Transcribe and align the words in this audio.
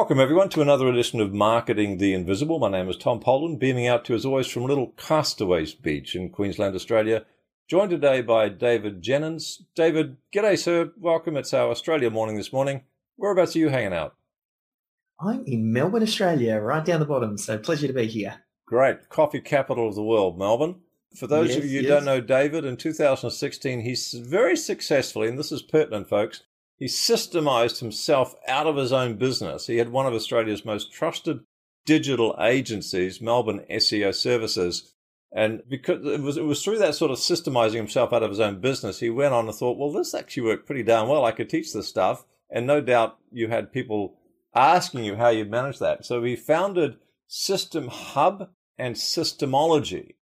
Welcome, 0.00 0.18
everyone, 0.18 0.48
to 0.48 0.62
another 0.62 0.88
edition 0.88 1.20
of 1.20 1.34
Marketing 1.34 1.98
the 1.98 2.14
Invisible. 2.14 2.58
My 2.58 2.70
name 2.70 2.88
is 2.88 2.96
Tom 2.96 3.20
Poland, 3.20 3.58
beaming 3.58 3.86
out 3.86 4.06
to 4.06 4.14
you 4.14 4.16
as 4.16 4.24
always 4.24 4.46
from 4.46 4.64
Little 4.64 4.94
Castaways 4.96 5.74
Beach 5.74 6.16
in 6.16 6.30
Queensland, 6.30 6.74
Australia. 6.74 7.26
Joined 7.68 7.90
today 7.90 8.22
by 8.22 8.48
David 8.48 9.02
Jenyns. 9.02 9.60
David, 9.74 10.16
g'day, 10.34 10.58
sir. 10.58 10.90
Welcome. 10.96 11.36
It's 11.36 11.52
our 11.52 11.68
Australia 11.68 12.08
morning 12.08 12.36
this 12.36 12.50
morning. 12.50 12.84
Whereabouts 13.16 13.54
are 13.54 13.58
you 13.58 13.68
hanging 13.68 13.92
out? 13.92 14.14
I'm 15.20 15.44
in 15.44 15.70
Melbourne, 15.70 16.02
Australia, 16.02 16.58
right 16.58 16.82
down 16.82 17.00
the 17.00 17.06
bottom. 17.06 17.36
So 17.36 17.58
pleasure 17.58 17.86
to 17.86 17.92
be 17.92 18.06
here. 18.06 18.36
Great. 18.64 19.10
Coffee 19.10 19.42
capital 19.42 19.86
of 19.86 19.96
the 19.96 20.02
world, 20.02 20.38
Melbourne. 20.38 20.76
For 21.14 21.26
those 21.26 21.50
yes, 21.50 21.58
of 21.58 21.64
you 21.66 21.82
who 21.82 21.86
yes. 21.86 21.90
don't 21.90 22.06
know 22.06 22.22
David, 22.22 22.64
in 22.64 22.78
2016, 22.78 23.80
he's 23.82 24.14
very 24.14 24.56
successfully, 24.56 25.28
and 25.28 25.38
this 25.38 25.52
is 25.52 25.60
pertinent, 25.60 26.08
folks, 26.08 26.44
he 26.80 26.86
systemized 26.86 27.80
himself 27.80 28.34
out 28.48 28.66
of 28.66 28.76
his 28.76 28.90
own 28.90 29.16
business. 29.16 29.66
He 29.66 29.76
had 29.76 29.90
one 29.90 30.06
of 30.06 30.14
Australia's 30.14 30.64
most 30.64 30.90
trusted 30.90 31.40
digital 31.84 32.34
agencies, 32.40 33.20
Melbourne 33.20 33.66
SEO 33.70 34.14
Services. 34.14 34.94
And 35.30 35.62
because 35.68 36.04
it 36.06 36.22
was, 36.22 36.38
it 36.38 36.44
was 36.44 36.64
through 36.64 36.78
that 36.78 36.94
sort 36.94 37.10
of 37.10 37.18
systemizing 37.18 37.74
himself 37.74 38.14
out 38.14 38.22
of 38.22 38.30
his 38.30 38.40
own 38.40 38.60
business, 38.60 38.98
he 38.98 39.10
went 39.10 39.34
on 39.34 39.46
and 39.46 39.54
thought, 39.54 39.76
well, 39.76 39.92
this 39.92 40.14
actually 40.14 40.44
worked 40.44 40.66
pretty 40.66 40.82
darn 40.82 41.06
well. 41.06 41.24
I 41.24 41.32
could 41.32 41.50
teach 41.50 41.72
this 41.72 41.86
stuff. 41.86 42.24
And 42.48 42.66
no 42.66 42.80
doubt 42.80 43.18
you 43.30 43.48
had 43.48 43.72
people 43.72 44.16
asking 44.54 45.04
you 45.04 45.16
how 45.16 45.28
you 45.28 45.44
manage 45.44 45.78
that. 45.80 46.06
So 46.06 46.22
he 46.24 46.34
founded 46.34 46.96
systemHUB 47.28 48.48
and 48.78 48.96
Systemology. 48.96 50.14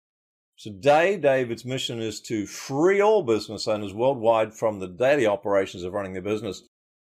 Today, 0.59 1.17
David's 1.17 1.65
mission 1.65 2.01
is 2.01 2.19
to 2.21 2.47
free 2.47 2.99
all 2.99 3.21
business 3.21 3.67
owners 3.67 3.93
worldwide 3.93 4.55
from 4.55 4.79
the 4.79 4.87
daily 4.87 5.27
operations 5.27 5.83
of 5.83 5.93
running 5.93 6.13
their 6.13 6.21
business. 6.23 6.63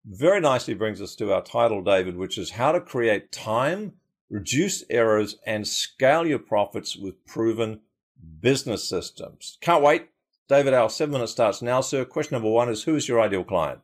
Very 0.05 0.39
nicely 0.39 0.73
brings 0.73 1.01
us 1.01 1.13
to 1.15 1.33
our 1.33 1.43
title, 1.43 1.81
David, 1.81 2.15
which 2.15 2.37
is 2.37 2.51
How 2.51 2.71
to 2.71 2.79
Create 2.79 3.33
Time, 3.33 3.93
Reduce 4.29 4.85
Errors, 4.89 5.35
and 5.45 5.67
Scale 5.67 6.25
Your 6.25 6.39
Profits 6.39 6.95
with 6.95 7.25
Proven 7.25 7.81
Business 8.39 8.87
Systems. 8.87 9.57
Can't 9.59 9.83
wait. 9.83 10.07
David, 10.47 10.73
our 10.73 10.89
seven 10.89 11.11
minutes 11.11 11.33
starts 11.33 11.61
now, 11.61 11.81
sir. 11.81 12.05
Question 12.05 12.35
number 12.35 12.49
one 12.49 12.69
is 12.69 12.83
Who 12.83 12.95
is 12.95 13.09
your 13.09 13.19
ideal 13.19 13.43
client? 13.43 13.81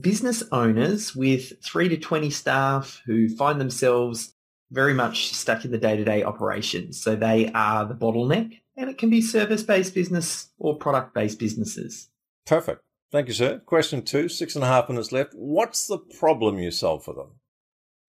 Business 0.00 0.42
owners 0.50 1.14
with 1.14 1.64
three 1.64 1.88
to 1.88 1.96
20 1.96 2.30
staff 2.30 3.02
who 3.06 3.28
find 3.28 3.60
themselves 3.60 4.34
very 4.72 4.94
much 4.94 5.32
stuck 5.32 5.64
in 5.64 5.70
the 5.70 5.78
day-to-day 5.78 6.24
operations. 6.24 7.00
So 7.00 7.14
they 7.14 7.52
are 7.52 7.84
the 7.84 7.94
bottleneck 7.94 8.58
and 8.76 8.90
it 8.90 8.98
can 8.98 9.10
be 9.10 9.20
service-based 9.20 9.94
business 9.94 10.48
or 10.58 10.76
product-based 10.76 11.38
businesses. 11.38 12.08
Perfect. 12.46 12.82
Thank 13.12 13.28
you, 13.28 13.34
sir. 13.34 13.60
Question 13.66 14.02
two, 14.02 14.28
six 14.28 14.54
and 14.56 14.64
a 14.64 14.66
half 14.66 14.88
minutes 14.88 15.12
left. 15.12 15.34
What's 15.34 15.86
the 15.86 15.98
problem 15.98 16.58
you 16.58 16.70
solve 16.70 17.04
for 17.04 17.14
them? 17.14 17.32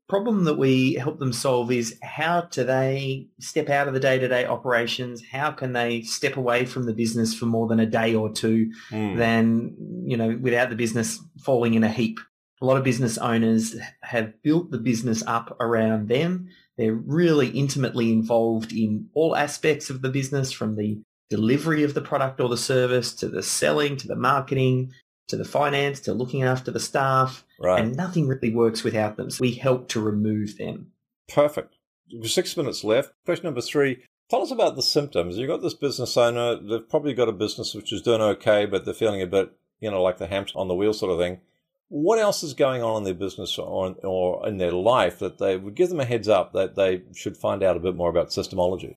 Problem 0.09 0.43
that 0.43 0.57
we 0.57 0.95
help 0.95 1.19
them 1.19 1.31
solve 1.31 1.71
is 1.71 1.97
how 2.01 2.41
do 2.41 2.63
they 2.63 3.27
step 3.39 3.69
out 3.69 3.87
of 3.87 3.93
the 3.93 3.99
day-to-day 3.99 4.45
operations? 4.45 5.23
How 5.31 5.51
can 5.51 5.73
they 5.73 6.01
step 6.01 6.35
away 6.35 6.65
from 6.65 6.85
the 6.85 6.93
business 6.93 7.33
for 7.33 7.45
more 7.45 7.67
than 7.67 7.79
a 7.79 7.85
day 7.85 8.15
or 8.15 8.29
two 8.31 8.71
mm. 8.89 9.17
than, 9.17 9.75
you 10.03 10.17
know, 10.17 10.37
without 10.41 10.69
the 10.69 10.75
business 10.75 11.19
falling 11.45 11.75
in 11.75 11.83
a 11.83 11.89
heap? 11.89 12.19
A 12.61 12.65
lot 12.65 12.77
of 12.77 12.83
business 12.83 13.17
owners 13.17 13.75
have 14.01 14.41
built 14.41 14.71
the 14.71 14.77
business 14.77 15.23
up 15.25 15.55
around 15.59 16.09
them. 16.09 16.49
They're 16.77 16.93
really 16.93 17.49
intimately 17.49 18.11
involved 18.11 18.73
in 18.73 19.09
all 19.13 19.35
aspects 19.35 19.89
of 19.89 20.01
the 20.01 20.09
business 20.09 20.51
from 20.51 20.75
the 20.75 21.01
delivery 21.29 21.83
of 21.83 21.93
the 21.93 22.01
product 22.01 22.39
or 22.41 22.49
the 22.49 22.57
service 22.57 23.13
to 23.15 23.29
the 23.29 23.43
selling 23.43 23.97
to 23.97 24.07
the 24.07 24.15
marketing 24.15 24.91
to 25.29 25.37
the 25.37 25.45
finance 25.45 25.99
to 26.01 26.13
looking 26.13 26.43
after 26.43 26.71
the 26.71 26.79
staff. 26.79 27.45
Right. 27.59 27.81
And 27.81 27.95
nothing 27.95 28.27
really 28.27 28.53
works 28.53 28.83
without 28.83 29.15
them. 29.15 29.29
So 29.29 29.41
we 29.41 29.53
help 29.53 29.87
to 29.89 30.01
remove 30.01 30.57
them. 30.57 30.91
Perfect. 31.27 31.75
Six 32.23 32.57
minutes 32.57 32.83
left. 32.83 33.13
Question 33.25 33.45
number 33.45 33.61
three. 33.61 34.03
Tell 34.29 34.41
us 34.41 34.51
about 34.51 34.75
the 34.75 34.81
symptoms. 34.81 35.37
You've 35.37 35.47
got 35.47 35.61
this 35.61 35.73
business 35.73 36.17
owner. 36.17 36.55
They've 36.55 36.87
probably 36.87 37.13
got 37.13 37.29
a 37.29 37.33
business 37.33 37.73
which 37.73 37.93
is 37.93 38.01
doing 38.01 38.21
okay, 38.21 38.65
but 38.65 38.85
they're 38.85 38.93
feeling 38.93 39.21
a 39.21 39.27
bit, 39.27 39.51
you 39.79 39.91
know, 39.91 40.01
like 40.01 40.17
the 40.17 40.27
hamster 40.27 40.57
on 40.57 40.67
the 40.67 40.75
wheel 40.75 40.93
sort 40.93 41.11
of 41.11 41.19
thing 41.19 41.41
what 41.89 42.19
else 42.19 42.43
is 42.43 42.53
going 42.53 42.83
on 42.83 42.97
in 42.97 43.03
their 43.03 43.13
business 43.15 43.57
or, 43.57 43.95
or 44.03 44.47
in 44.47 44.57
their 44.57 44.71
life 44.71 45.19
that 45.19 45.39
they 45.39 45.57
would 45.57 45.75
give 45.75 45.89
them 45.89 45.99
a 45.99 46.05
heads 46.05 46.27
up 46.27 46.53
that 46.53 46.75
they 46.75 47.01
should 47.15 47.35
find 47.35 47.63
out 47.63 47.75
a 47.75 47.79
bit 47.79 47.95
more 47.95 48.09
about 48.09 48.29
systemology? 48.29 48.95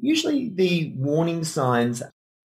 Usually 0.00 0.48
the 0.48 0.92
warning 0.96 1.44
signs, 1.44 2.02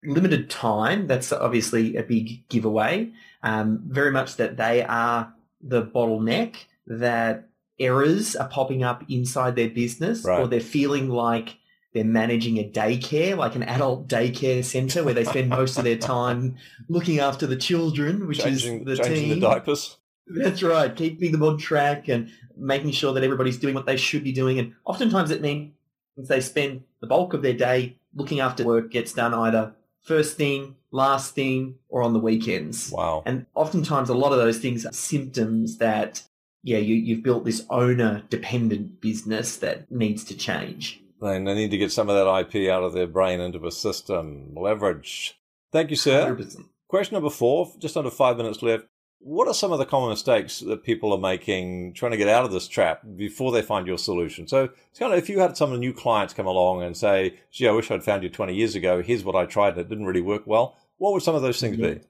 limited 0.03 0.49
time, 0.49 1.07
that's 1.07 1.33
obviously 1.33 1.95
a 1.95 2.03
big 2.03 2.47
giveaway. 2.47 3.11
Um, 3.41 3.81
very 3.87 4.11
much 4.11 4.37
that 4.37 4.57
they 4.57 4.83
are 4.83 5.33
the 5.61 5.83
bottleneck, 5.83 6.55
that 6.87 7.49
errors 7.79 8.35
are 8.35 8.47
popping 8.47 8.83
up 8.83 9.03
inside 9.09 9.55
their 9.55 9.69
business 9.69 10.23
right. 10.23 10.39
or 10.39 10.47
they're 10.47 10.59
feeling 10.59 11.09
like 11.09 11.57
they're 11.95 12.03
managing 12.03 12.57
a 12.57 12.69
daycare, 12.69 13.37
like 13.37 13.55
an 13.55 13.63
adult 13.63 14.09
daycare 14.09 14.65
center 14.65 15.01
where 15.01 15.13
they 15.13 15.23
spend 15.23 15.49
most 15.49 15.77
of 15.77 15.85
their 15.85 15.97
time 15.97 16.57
looking 16.89 17.19
after 17.19 17.47
the 17.47 17.55
children, 17.55 18.27
which 18.27 18.39
changing, 18.39 18.81
is 18.81 18.97
the 18.97 19.03
changing 19.03 19.29
team. 19.29 19.39
the 19.39 19.47
diapers. 19.47 19.97
That's 20.27 20.61
right, 20.61 20.93
keeping 20.93 21.31
them 21.31 21.41
on 21.41 21.57
track 21.57 22.09
and 22.09 22.29
making 22.57 22.91
sure 22.91 23.13
that 23.13 23.23
everybody's 23.23 23.57
doing 23.57 23.75
what 23.75 23.85
they 23.85 23.95
should 23.95 24.25
be 24.25 24.33
doing. 24.33 24.59
And 24.59 24.73
oftentimes 24.83 25.31
it 25.31 25.41
means 25.41 25.71
they 26.17 26.41
spend 26.41 26.83
the 26.99 27.07
bulk 27.07 27.33
of 27.33 27.41
their 27.41 27.53
day 27.53 27.95
looking 28.13 28.41
after 28.41 28.65
work 28.65 28.91
gets 28.91 29.13
done 29.13 29.33
either 29.33 29.73
first 30.01 30.35
thing, 30.35 30.75
last 30.91 31.33
thing, 31.33 31.75
or 31.87 32.03
on 32.03 32.11
the 32.11 32.19
weekends. 32.19 32.91
Wow. 32.91 33.23
And 33.25 33.45
oftentimes 33.55 34.09
a 34.09 34.13
lot 34.13 34.33
of 34.33 34.37
those 34.37 34.57
things 34.57 34.85
are 34.85 34.91
symptoms 34.91 35.77
that, 35.77 36.23
yeah, 36.61 36.79
you, 36.79 36.95
you've 36.95 37.23
built 37.23 37.45
this 37.45 37.65
owner 37.69 38.23
dependent 38.29 38.99
business 38.99 39.55
that 39.57 39.89
needs 39.89 40.25
to 40.25 40.35
change. 40.35 41.01
They 41.25 41.39
need 41.39 41.71
to 41.71 41.77
get 41.77 41.91
some 41.91 42.09
of 42.09 42.15
that 42.15 42.55
IP 42.55 42.69
out 42.69 42.83
of 42.83 42.93
their 42.93 43.07
brain 43.07 43.39
into 43.39 43.65
a 43.65 43.71
system. 43.71 44.53
Leverage. 44.55 45.39
Thank 45.71 45.89
you, 45.89 45.95
sir. 45.95 46.35
100%. 46.35 46.65
Question 46.87 47.15
number 47.15 47.29
four, 47.29 47.71
just 47.79 47.97
under 47.97 48.11
five 48.11 48.37
minutes 48.37 48.61
left. 48.61 48.85
What 49.19 49.47
are 49.47 49.53
some 49.55 49.71
of 49.71 49.79
the 49.79 49.85
common 49.85 50.09
mistakes 50.09 50.59
that 50.59 50.83
people 50.83 51.11
are 51.11 51.19
making 51.19 51.93
trying 51.93 52.11
to 52.11 52.17
get 52.17 52.27
out 52.27 52.45
of 52.45 52.51
this 52.51 52.67
trap 52.67 53.01
before 53.15 53.51
they 53.51 53.63
find 53.63 53.87
your 53.87 53.97
solution? 53.97 54.47
So 54.47 54.69
it's 54.89 54.99
kind 54.99 55.11
of 55.11 55.17
if 55.17 55.29
you 55.29 55.39
had 55.39 55.57
some 55.57 55.77
new 55.79 55.93
clients 55.93 56.33
come 56.33 56.45
along 56.45 56.83
and 56.83 56.95
say, 56.95 57.39
gee, 57.51 57.67
I 57.67 57.71
wish 57.71 57.89
I'd 57.89 58.03
found 58.03 58.21
you 58.21 58.29
20 58.29 58.53
years 58.53 58.75
ago. 58.75 59.01
Here's 59.01 59.23
what 59.23 59.35
I 59.35 59.45
tried 59.45 59.69
and 59.69 59.79
it 59.79 59.89
didn't 59.89 60.05
really 60.05 60.21
work 60.21 60.43
well. 60.45 60.77
What 60.97 61.13
would 61.13 61.23
some 61.23 61.33
of 61.33 61.41
those 61.41 61.59
things 61.59 61.77
be? 61.77 62.01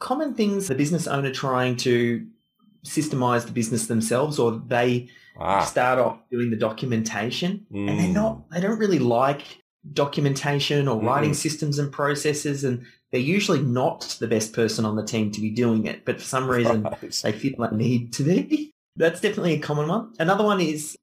Common 0.00 0.34
things 0.34 0.66
the 0.66 0.74
business 0.74 1.06
owner 1.06 1.30
trying 1.30 1.76
to 1.76 2.26
systemize 2.84 3.46
the 3.46 3.52
business 3.52 3.86
themselves 3.86 4.38
or 4.38 4.62
they 4.66 5.08
ah. 5.38 5.64
start 5.64 5.98
off 5.98 6.18
doing 6.30 6.50
the 6.50 6.56
documentation 6.56 7.66
mm. 7.72 7.88
and 7.88 7.98
they're 7.98 8.08
not 8.08 8.34
hmm. 8.34 8.54
they 8.54 8.60
don't 8.60 8.78
really 8.78 8.98
like 8.98 9.42
documentation 9.92 10.88
or 10.88 11.00
mm. 11.00 11.06
writing 11.06 11.34
systems 11.34 11.78
and 11.78 11.92
processes 11.92 12.64
and 12.64 12.84
they're 13.10 13.20
usually 13.20 13.60
not 13.60 14.16
the 14.18 14.26
best 14.26 14.52
person 14.52 14.84
on 14.84 14.96
the 14.96 15.04
team 15.04 15.30
to 15.30 15.40
be 15.40 15.50
doing 15.50 15.86
it 15.86 16.04
but 16.04 16.18
for 16.20 16.26
some 16.26 16.48
reason 16.48 16.82
right. 17.02 17.20
they 17.22 17.32
feel 17.32 17.54
they 17.58 17.76
need 17.76 18.12
to 18.12 18.22
be 18.22 18.70
that's 18.96 19.20
definitely 19.20 19.54
a 19.54 19.58
common 19.58 19.88
one 19.88 20.12
another 20.18 20.44
one 20.44 20.60
is 20.60 20.96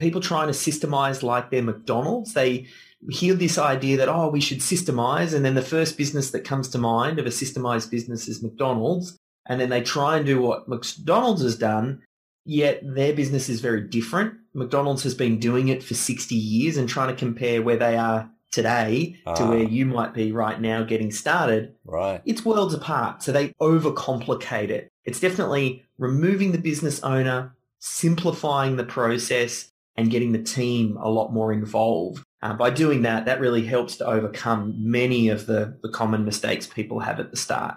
people 0.00 0.20
trying 0.20 0.46
to 0.46 0.52
systemize 0.52 1.22
like 1.22 1.50
their 1.50 1.62
mcdonald's 1.62 2.34
they 2.34 2.66
hear 3.10 3.34
this 3.34 3.58
idea 3.58 3.96
that 3.96 4.08
oh 4.08 4.28
we 4.28 4.40
should 4.40 4.58
systemize 4.58 5.34
and 5.34 5.44
then 5.44 5.54
the 5.54 5.62
first 5.62 5.96
business 5.96 6.30
that 6.30 6.44
comes 6.44 6.68
to 6.68 6.78
mind 6.78 7.18
of 7.18 7.26
a 7.26 7.30
systemized 7.30 7.90
business 7.90 8.26
is 8.26 8.42
mcdonald's 8.42 9.16
and 9.48 9.60
then 9.60 9.70
they 9.70 9.80
try 9.80 10.16
and 10.16 10.26
do 10.26 10.40
what 10.40 10.68
McDonald's 10.68 11.42
has 11.42 11.56
done, 11.56 12.02
yet 12.44 12.80
their 12.82 13.12
business 13.12 13.48
is 13.48 13.60
very 13.60 13.82
different. 13.82 14.34
McDonald's 14.54 15.02
has 15.02 15.14
been 15.14 15.38
doing 15.38 15.68
it 15.68 15.82
for 15.82 15.94
60 15.94 16.34
years 16.34 16.76
and 16.76 16.88
trying 16.88 17.08
to 17.08 17.18
compare 17.18 17.62
where 17.62 17.76
they 17.76 17.96
are 17.96 18.30
today 18.52 19.16
to 19.26 19.42
ah. 19.42 19.50
where 19.50 19.62
you 19.62 19.84
might 19.84 20.14
be 20.14 20.32
right 20.32 20.60
now 20.60 20.82
getting 20.82 21.10
started. 21.10 21.74
Right. 21.84 22.22
It's 22.24 22.44
worlds 22.44 22.72
apart. 22.72 23.22
So 23.22 23.32
they 23.32 23.48
overcomplicate 23.60 24.70
it. 24.70 24.88
It's 25.04 25.20
definitely 25.20 25.84
removing 25.98 26.52
the 26.52 26.58
business 26.58 27.02
owner, 27.02 27.54
simplifying 27.80 28.76
the 28.76 28.84
process 28.84 29.70
and 29.96 30.10
getting 30.10 30.32
the 30.32 30.42
team 30.42 30.96
a 30.96 31.10
lot 31.10 31.32
more 31.32 31.52
involved. 31.52 32.24
Uh, 32.42 32.54
by 32.54 32.70
doing 32.70 33.02
that, 33.02 33.26
that 33.26 33.40
really 33.40 33.64
helps 33.64 33.96
to 33.96 34.06
overcome 34.06 34.74
many 34.78 35.28
of 35.28 35.46
the, 35.46 35.78
the 35.82 35.88
common 35.88 36.24
mistakes 36.24 36.66
people 36.66 37.00
have 37.00 37.20
at 37.20 37.30
the 37.30 37.36
start. 37.36 37.76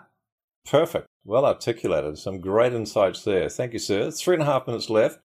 Perfect. 0.66 1.08
Well 1.24 1.46
articulated. 1.46 2.18
Some 2.18 2.40
great 2.40 2.74
insights 2.74 3.24
there. 3.24 3.50
Thank 3.50 3.74
you, 3.74 3.80
sir. 3.80 4.12
Three 4.12 4.36
and 4.36 4.44
a 4.44 4.46
half 4.46 4.68
minutes 4.68 4.90
left. 4.90 5.20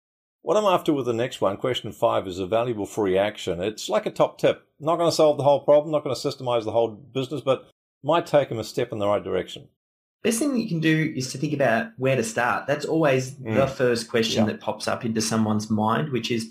What 0.44 0.58
I'm 0.58 0.66
after 0.66 0.92
with 0.92 1.06
the 1.06 1.14
next 1.14 1.40
one, 1.40 1.58
question 1.58 1.92
five, 1.92 2.28
is 2.28 2.40
a 2.40 2.48
valuable 2.48 2.88
free 2.88 3.18
action. 3.18 3.62
It's 3.62 3.90
like 3.90 4.08
a 4.08 4.12
top 4.12 4.40
tip. 4.40 4.68
Not 4.80 4.96
going 4.96 5.10
to 5.10 5.16
solve 5.16 5.38
the 5.38 5.44
whole 5.44 5.60
problem, 5.60 5.92
not 5.92 6.04
going 6.04 6.16
to 6.16 6.20
systemize 6.20 6.64
the 6.64 6.72
whole 6.72 6.90
business, 6.90 7.42
but 7.42 7.70
might 8.04 8.26
take 8.26 8.50
them 8.50 8.58
a 8.58 8.64
step 8.64 8.92
in 8.92 8.98
the 8.98 9.08
right 9.08 9.24
direction. 9.24 9.68
Best 10.24 10.40
thing 10.40 10.58
you 10.58 10.68
can 10.68 10.80
do 10.80 11.14
is 11.16 11.32
to 11.32 11.38
think 11.38 11.54
about 11.54 11.92
where 11.98 12.16
to 12.16 12.24
start. 12.24 12.66
That's 12.66 12.86
always 12.86 13.34
mm. 13.36 13.56
the 13.56 13.68
first 13.68 14.10
question 14.10 14.46
yeah. 14.46 14.52
that 14.52 14.62
pops 14.62 14.88
up 14.88 15.06
into 15.06 15.22
someone's 15.22 15.70
mind, 15.70 16.12
which 16.12 16.32
is, 16.32 16.50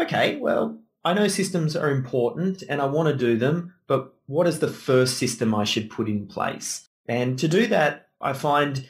okay, 0.00 0.36
well, 0.36 0.80
I 1.04 1.14
know 1.14 1.28
systems 1.28 1.76
are 1.76 1.90
important 1.90 2.62
and 2.68 2.80
I 2.80 2.86
want 2.86 3.08
to 3.08 3.16
do 3.16 3.36
them, 3.36 3.74
but 3.86 4.14
what 4.26 4.48
is 4.48 4.58
the 4.58 4.68
first 4.68 5.16
system 5.16 5.54
I 5.54 5.64
should 5.64 5.90
put 5.90 6.08
in 6.08 6.26
place? 6.26 6.88
And 7.08 7.38
to 7.38 7.48
do 7.48 7.66
that, 7.68 8.07
I 8.20 8.32
find 8.32 8.88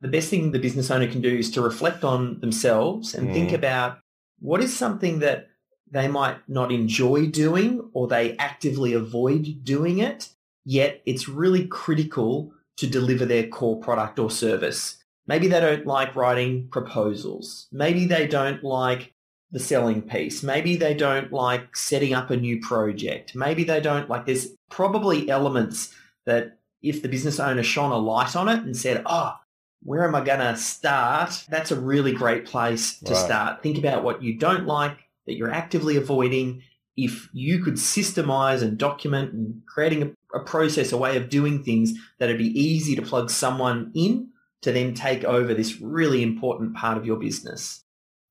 the 0.00 0.08
best 0.08 0.30
thing 0.30 0.50
the 0.50 0.58
business 0.58 0.90
owner 0.90 1.06
can 1.06 1.20
do 1.20 1.36
is 1.36 1.50
to 1.52 1.62
reflect 1.62 2.04
on 2.04 2.40
themselves 2.40 3.14
and 3.14 3.28
mm. 3.28 3.32
think 3.32 3.52
about 3.52 3.98
what 4.40 4.62
is 4.62 4.76
something 4.76 5.18
that 5.18 5.48
they 5.90 6.08
might 6.08 6.36
not 6.48 6.72
enjoy 6.72 7.26
doing 7.26 7.90
or 7.92 8.06
they 8.06 8.36
actively 8.38 8.92
avoid 8.92 9.64
doing 9.64 9.98
it, 9.98 10.30
yet 10.64 11.02
it's 11.04 11.28
really 11.28 11.66
critical 11.66 12.52
to 12.76 12.86
deliver 12.86 13.26
their 13.26 13.46
core 13.48 13.78
product 13.80 14.18
or 14.18 14.30
service. 14.30 14.96
Maybe 15.26 15.48
they 15.48 15.60
don't 15.60 15.86
like 15.86 16.16
writing 16.16 16.68
proposals. 16.68 17.66
Maybe 17.70 18.06
they 18.06 18.26
don't 18.26 18.64
like 18.64 19.12
the 19.50 19.58
selling 19.58 20.02
piece. 20.02 20.42
Maybe 20.42 20.76
they 20.76 20.94
don't 20.94 21.32
like 21.32 21.76
setting 21.76 22.14
up 22.14 22.30
a 22.30 22.36
new 22.36 22.60
project. 22.60 23.34
Maybe 23.34 23.64
they 23.64 23.80
don't 23.80 24.08
like, 24.08 24.26
there's 24.26 24.48
probably 24.70 25.28
elements 25.28 25.94
that 26.24 26.59
if 26.82 27.02
the 27.02 27.08
business 27.08 27.38
owner 27.38 27.62
shone 27.62 27.92
a 27.92 27.98
light 27.98 28.36
on 28.36 28.48
it 28.48 28.62
and 28.62 28.76
said, 28.76 29.02
oh, 29.06 29.34
where 29.82 30.04
am 30.04 30.14
I 30.14 30.22
going 30.22 30.40
to 30.40 30.56
start? 30.56 31.44
That's 31.48 31.70
a 31.70 31.80
really 31.80 32.12
great 32.12 32.44
place 32.44 32.98
to 33.00 33.12
right. 33.12 33.24
start. 33.24 33.62
Think 33.62 33.78
about 33.78 34.04
what 34.04 34.22
you 34.22 34.38
don't 34.38 34.66
like, 34.66 34.98
that 35.26 35.36
you're 35.36 35.50
actively 35.50 35.96
avoiding. 35.96 36.62
If 36.96 37.28
you 37.32 37.62
could 37.62 37.74
systemize 37.74 38.62
and 38.62 38.76
document 38.76 39.32
and 39.32 39.62
creating 39.66 40.02
a, 40.02 40.38
a 40.38 40.40
process, 40.40 40.92
a 40.92 40.98
way 40.98 41.16
of 41.16 41.30
doing 41.30 41.62
things 41.62 41.94
that'd 42.18 42.36
be 42.36 42.60
easy 42.60 42.94
to 42.96 43.02
plug 43.02 43.30
someone 43.30 43.90
in 43.94 44.28
to 44.62 44.72
then 44.72 44.92
take 44.92 45.24
over 45.24 45.54
this 45.54 45.80
really 45.80 46.22
important 46.22 46.76
part 46.76 46.98
of 46.98 47.06
your 47.06 47.16
business. 47.16 47.82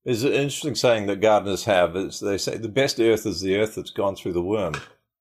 There's 0.05 0.23
an 0.23 0.33
interesting 0.33 0.75
saying 0.75 1.07
that 1.07 1.21
gardeners 1.21 1.65
have. 1.65 1.95
Is 1.95 2.19
they 2.19 2.37
say 2.37 2.57
the 2.57 2.69
best 2.69 2.99
earth 2.99 3.25
is 3.25 3.41
the 3.41 3.57
earth 3.57 3.75
that's 3.75 3.91
gone 3.91 4.15
through 4.15 4.33
the 4.33 4.41
worm. 4.41 4.75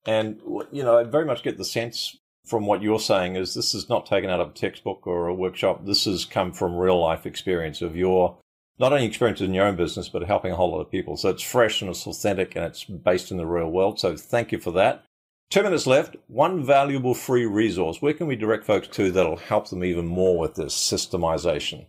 And, 0.05 0.39
you 0.71 0.83
know, 0.83 0.97
I 0.97 1.03
very 1.03 1.25
much 1.25 1.43
get 1.43 1.57
the 1.57 1.65
sense 1.65 2.17
from 2.49 2.65
what 2.65 2.81
you're 2.81 2.99
saying 2.99 3.35
is 3.35 3.53
this 3.53 3.75
is 3.75 3.89
not 3.89 4.07
taken 4.07 4.29
out 4.29 4.41
of 4.41 4.49
a 4.49 4.53
textbook 4.53 5.05
or 5.05 5.27
a 5.27 5.33
workshop. 5.33 5.85
This 5.85 6.05
has 6.05 6.25
come 6.25 6.51
from 6.51 6.75
real 6.75 6.99
life 6.99 7.25
experience 7.25 7.81
of 7.81 7.95
your 7.95 8.37
not 8.79 8.93
only 8.93 9.05
experience 9.05 9.41
in 9.41 9.53
your 9.53 9.65
own 9.65 9.75
business, 9.75 10.09
but 10.09 10.23
helping 10.23 10.51
a 10.51 10.55
whole 10.55 10.71
lot 10.71 10.79
of 10.79 10.89
people. 10.89 11.17
So 11.17 11.29
it's 11.29 11.43
fresh 11.43 11.81
and 11.81 11.91
it's 11.91 12.07
authentic 12.07 12.55
and 12.55 12.65
it's 12.65 12.85
based 12.85 13.29
in 13.29 13.37
the 13.37 13.45
real 13.45 13.69
world. 13.69 13.99
So 13.99 14.15
thank 14.15 14.51
you 14.51 14.59
for 14.59 14.71
that. 14.71 15.03
Two 15.49 15.63
minutes 15.63 15.85
left. 15.85 16.15
One 16.27 16.63
valuable 16.63 17.13
free 17.13 17.45
resource. 17.45 18.01
Where 18.01 18.13
can 18.13 18.27
we 18.27 18.35
direct 18.35 18.65
folks 18.65 18.87
to 18.89 19.11
that'll 19.11 19.35
help 19.35 19.69
them 19.69 19.83
even 19.83 20.05
more 20.05 20.39
with 20.39 20.55
this 20.55 20.75
systemization? 20.75 21.87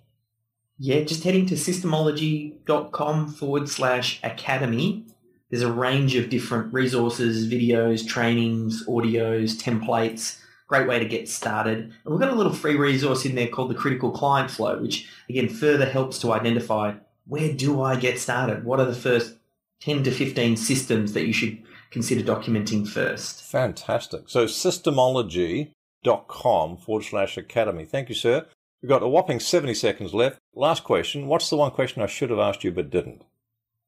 Yeah, 0.79 1.03
just 1.03 1.25
heading 1.25 1.47
to 1.47 1.55
systemology.com 1.55 3.29
forward 3.35 3.69
slash 3.69 4.19
academy. 4.25 5.07
There's 5.51 5.63
a 5.63 5.73
range 5.73 6.17
of 6.17 6.31
different 6.31 6.73
resources, 6.73 7.53
videos, 7.53 8.07
trainings, 8.07 8.87
audios, 8.87 9.63
templates 9.63 10.41
great 10.71 10.87
way 10.87 10.99
to 11.01 11.05
get 11.05 11.29
started. 11.29 11.79
And 11.79 11.93
we've 12.07 12.21
got 12.21 12.31
a 12.31 12.37
little 12.37 12.53
free 12.53 12.77
resource 12.77 13.27
in 13.27 13.35
there 13.35 13.49
called 13.49 13.71
the 13.71 13.75
Critical 13.75 14.13
Client 14.13 14.53
Flow, 14.53 14.81
which 14.81 15.09
again 15.29 15.49
further 15.49 15.85
helps 15.85 16.21
to 16.21 16.33
identify 16.33 16.95
where 17.27 17.53
do 17.53 17.83
I 17.83 17.97
get 17.97 18.21
started? 18.21 18.65
What 18.65 18.79
are 18.79 18.87
the 18.87 18.95
first 18.95 19.35
10 19.81 20.05
to 20.05 20.13
15 20.13 20.57
systems 20.57 21.13
that 21.13 21.27
you 21.27 21.33
should 21.33 21.61
consider 21.91 22.23
documenting 22.23 22.87
first? 22.87 23.43
Fantastic. 23.43 24.29
So 24.29 24.45
systemology.com 24.47 26.77
forward 26.77 27.03
slash 27.03 27.37
academy. 27.37 27.85
Thank 27.85 28.09
you, 28.09 28.15
sir. 28.15 28.47
We've 28.81 28.89
got 28.89 29.03
a 29.03 29.09
whopping 29.09 29.41
70 29.41 29.75
seconds 29.75 30.15
left. 30.15 30.39
Last 30.55 30.85
question. 30.85 31.27
What's 31.27 31.51
the 31.51 31.57
one 31.57 31.73
question 31.73 32.01
I 32.01 32.07
should 32.07 32.31
have 32.31 32.39
asked 32.39 32.63
you 32.63 32.71
but 32.71 32.91
didn't? 32.91 33.25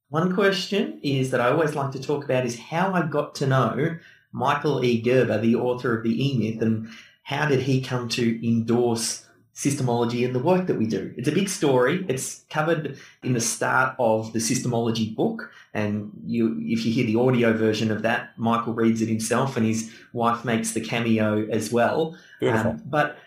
One 0.08 0.34
question 0.34 0.98
is 1.04 1.30
that 1.30 1.40
I 1.40 1.50
always 1.50 1.76
like 1.76 1.92
to 1.92 2.02
talk 2.02 2.24
about 2.24 2.44
is 2.44 2.58
how 2.58 2.92
I 2.92 3.06
got 3.06 3.36
to 3.36 3.46
know 3.46 3.98
Michael 4.32 4.84
E. 4.84 5.00
Gerber, 5.00 5.38
the 5.38 5.54
author 5.54 5.96
of 5.96 6.02
the 6.02 6.28
E-Myth, 6.28 6.62
and 6.62 6.88
how 7.22 7.46
did 7.46 7.60
he 7.60 7.80
come 7.80 8.08
to 8.10 8.46
endorse 8.46 9.26
systemology 9.54 10.24
and 10.24 10.34
the 10.34 10.38
work 10.38 10.66
that 10.66 10.78
we 10.78 10.86
do? 10.86 11.12
It's 11.16 11.28
a 11.28 11.32
big 11.32 11.48
story. 11.48 12.06
It's 12.08 12.44
covered 12.48 12.98
in 13.22 13.34
the 13.34 13.40
start 13.40 13.94
of 13.98 14.32
the 14.32 14.38
systemology 14.38 15.14
book, 15.14 15.50
and 15.74 16.10
you, 16.24 16.58
if 16.62 16.84
you 16.84 16.92
hear 16.92 17.06
the 17.06 17.16
audio 17.16 17.52
version 17.52 17.90
of 17.90 18.02
that, 18.02 18.30
Michael 18.38 18.72
reads 18.72 19.02
it 19.02 19.08
himself, 19.08 19.56
and 19.56 19.66
his 19.66 19.92
wife 20.12 20.44
makes 20.44 20.72
the 20.72 20.80
cameo 20.80 21.46
as 21.50 21.70
well. 21.70 22.16
Beautiful. 22.40 22.72
Um, 22.72 22.82
but 22.86 23.18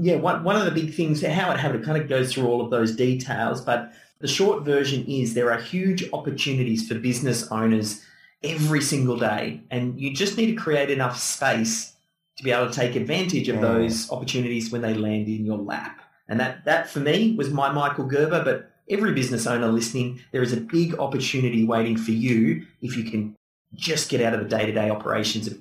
yeah, 0.00 0.16
one, 0.16 0.44
one 0.44 0.56
of 0.56 0.64
the 0.64 0.70
big 0.70 0.94
things, 0.94 1.22
how 1.22 1.50
it 1.50 1.58
happened, 1.58 1.82
it 1.82 1.86
kind 1.86 2.00
of 2.00 2.08
goes 2.08 2.32
through 2.32 2.46
all 2.46 2.60
of 2.60 2.70
those 2.70 2.94
details, 2.94 3.60
but 3.60 3.92
the 4.20 4.28
short 4.28 4.64
version 4.64 5.04
is 5.06 5.34
there 5.34 5.52
are 5.52 5.60
huge 5.60 6.08
opportunities 6.12 6.88
for 6.88 6.94
business 6.94 7.50
owners 7.50 8.02
every 8.44 8.80
single 8.80 9.16
day. 9.16 9.62
And 9.70 9.98
you 9.98 10.14
just 10.14 10.36
need 10.36 10.46
to 10.46 10.54
create 10.54 10.90
enough 10.90 11.18
space 11.18 11.94
to 12.36 12.44
be 12.44 12.50
able 12.50 12.68
to 12.68 12.72
take 12.72 12.94
advantage 12.94 13.48
of 13.48 13.56
mm. 13.56 13.62
those 13.62 14.10
opportunities 14.10 14.70
when 14.70 14.82
they 14.82 14.94
land 14.94 15.28
in 15.28 15.44
your 15.44 15.58
lap. 15.58 16.00
And 16.28 16.38
that, 16.40 16.64
that 16.64 16.88
for 16.88 17.00
me 17.00 17.34
was 17.34 17.50
my 17.50 17.70
Michael 17.72 18.06
Gerber, 18.06 18.44
but 18.44 18.70
every 18.88 19.12
business 19.12 19.46
owner 19.46 19.68
listening, 19.68 20.20
there 20.32 20.42
is 20.42 20.52
a 20.52 20.60
big 20.60 20.98
opportunity 20.98 21.64
waiting 21.64 21.96
for 21.96 22.12
you 22.12 22.66
if 22.80 22.96
you 22.96 23.04
can 23.04 23.36
just 23.74 24.08
get 24.08 24.20
out 24.20 24.34
of 24.34 24.40
the 24.40 24.48
day-to-day 24.48 24.90
operations. 24.90 25.46
Of 25.46 25.58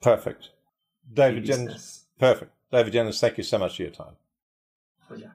perfect. 0.00 0.50
David 1.12 1.44
Jenyns. 1.44 2.02
Perfect. 2.18 2.52
David 2.70 2.92
Jenyns, 2.92 3.20
thank 3.20 3.38
you 3.38 3.44
so 3.44 3.58
much 3.58 3.76
for 3.76 3.82
your 3.82 3.90
time. 3.90 4.16
Pleasure. 5.08 5.34